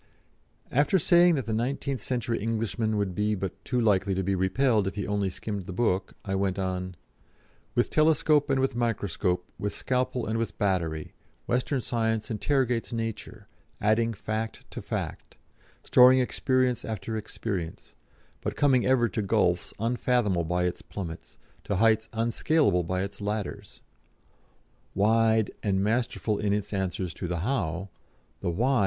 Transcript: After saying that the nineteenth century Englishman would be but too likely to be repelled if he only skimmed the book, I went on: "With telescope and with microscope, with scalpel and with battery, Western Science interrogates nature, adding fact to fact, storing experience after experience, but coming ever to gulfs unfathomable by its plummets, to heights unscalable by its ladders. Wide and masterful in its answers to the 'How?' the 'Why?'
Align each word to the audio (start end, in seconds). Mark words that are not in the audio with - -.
After 0.71 0.97
saying 0.97 1.35
that 1.35 1.45
the 1.45 1.53
nineteenth 1.53 2.01
century 2.01 2.41
Englishman 2.41 2.97
would 2.97 3.13
be 3.13 3.35
but 3.35 3.63
too 3.63 3.79
likely 3.79 4.15
to 4.15 4.23
be 4.23 4.33
repelled 4.33 4.87
if 4.87 4.95
he 4.95 5.05
only 5.05 5.29
skimmed 5.29 5.67
the 5.67 5.71
book, 5.71 6.13
I 6.25 6.33
went 6.33 6.57
on: 6.57 6.95
"With 7.75 7.91
telescope 7.91 8.49
and 8.49 8.59
with 8.59 8.75
microscope, 8.75 9.45
with 9.59 9.75
scalpel 9.75 10.25
and 10.25 10.39
with 10.39 10.57
battery, 10.57 11.13
Western 11.45 11.81
Science 11.81 12.31
interrogates 12.31 12.91
nature, 12.91 13.47
adding 13.79 14.11
fact 14.15 14.65
to 14.71 14.81
fact, 14.81 15.37
storing 15.83 16.17
experience 16.17 16.83
after 16.83 17.15
experience, 17.15 17.93
but 18.41 18.55
coming 18.55 18.87
ever 18.87 19.07
to 19.09 19.21
gulfs 19.21 19.71
unfathomable 19.79 20.45
by 20.45 20.63
its 20.63 20.81
plummets, 20.81 21.37
to 21.65 21.75
heights 21.75 22.09
unscalable 22.11 22.81
by 22.81 23.03
its 23.03 23.21
ladders. 23.21 23.81
Wide 24.95 25.51
and 25.61 25.83
masterful 25.83 26.39
in 26.39 26.53
its 26.53 26.73
answers 26.73 27.13
to 27.13 27.27
the 27.27 27.41
'How?' 27.41 27.89
the 28.39 28.49
'Why?' 28.49 28.79